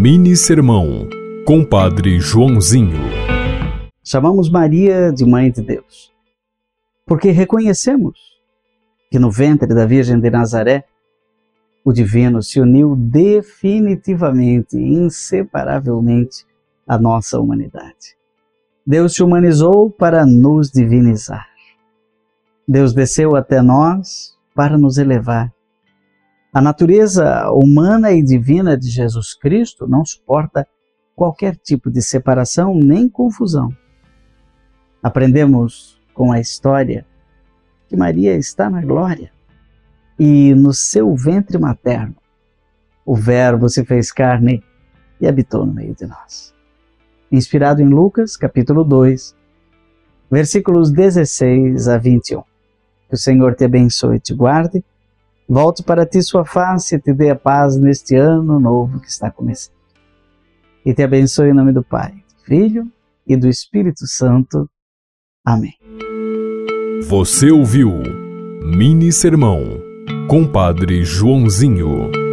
Mini 0.00 0.36
Sermão, 0.36 1.08
Compadre 1.44 2.20
Joãozinho. 2.20 3.00
Chamamos 4.04 4.48
Maria 4.48 5.10
de 5.12 5.26
Mãe 5.26 5.50
de 5.50 5.60
Deus, 5.60 6.12
porque 7.04 7.32
reconhecemos 7.32 8.16
que 9.10 9.18
no 9.18 9.28
ventre 9.28 9.74
da 9.74 9.84
Virgem 9.84 10.20
de 10.20 10.30
Nazaré, 10.30 10.84
o 11.84 11.92
Divino 11.92 12.40
se 12.44 12.60
uniu 12.60 12.94
definitivamente 12.94 14.78
inseparavelmente 14.78 16.46
à 16.86 16.96
nossa 16.96 17.40
humanidade. 17.40 18.16
Deus 18.86 19.16
se 19.16 19.22
humanizou 19.24 19.90
para 19.90 20.24
nos 20.24 20.70
divinizar. 20.70 21.48
Deus 22.68 22.94
desceu 22.94 23.34
até 23.34 23.60
nós 23.60 24.38
para 24.54 24.78
nos 24.78 24.96
elevar 24.96 25.52
a 26.52 26.60
natureza 26.60 27.50
humana 27.50 28.12
e 28.12 28.22
divina 28.22 28.76
de 28.76 28.88
Jesus 28.88 29.34
Cristo 29.34 29.86
não 29.86 30.04
suporta 30.04 30.66
qualquer 31.14 31.56
tipo 31.56 31.90
de 31.90 32.00
separação 32.00 32.74
nem 32.74 33.08
confusão. 33.08 33.74
Aprendemos 35.02 36.00
com 36.14 36.32
a 36.32 36.40
história 36.40 37.04
que 37.86 37.96
Maria 37.96 38.34
está 38.36 38.70
na 38.70 38.80
glória 38.80 39.30
e 40.18 40.54
no 40.54 40.72
seu 40.72 41.14
ventre 41.14 41.58
materno 41.58 42.16
o 43.04 43.14
Verbo 43.14 43.68
se 43.68 43.84
fez 43.84 44.12
carne 44.12 44.62
e 45.20 45.26
habitou 45.26 45.64
no 45.64 45.72
meio 45.72 45.94
de 45.94 46.06
nós. 46.06 46.54
Inspirado 47.30 47.80
em 47.80 47.88
Lucas, 47.88 48.36
capítulo 48.36 48.84
2, 48.84 49.34
versículos 50.30 50.90
16 50.90 51.88
a 51.88 51.98
21. 51.98 52.42
Que 53.08 53.14
o 53.14 53.18
Senhor 53.18 53.54
te 53.54 53.64
abençoe 53.64 54.16
e 54.16 54.20
te 54.20 54.34
guarde 54.34 54.84
Volte 55.48 55.82
para 55.82 56.04
ti 56.04 56.20
sua 56.22 56.44
face 56.44 56.96
e 56.96 57.00
te 57.00 57.12
dê 57.14 57.30
a 57.30 57.36
paz 57.36 57.76
neste 57.76 58.14
ano 58.14 58.60
novo 58.60 59.00
que 59.00 59.08
está 59.08 59.30
começando. 59.30 59.74
E 60.84 60.92
te 60.92 61.02
abençoe 61.02 61.48
em 61.48 61.54
nome 61.54 61.72
do 61.72 61.82
Pai, 61.82 62.12
do 62.12 62.44
Filho 62.44 62.86
e 63.26 63.34
do 63.34 63.48
Espírito 63.48 64.06
Santo. 64.06 64.68
Amém. 65.44 65.72
Você 67.08 67.50
ouviu 67.50 67.90
Mini 68.62 69.10
Sermão, 69.10 69.62
Compadre 70.28 71.02
Joãozinho. 71.04 72.27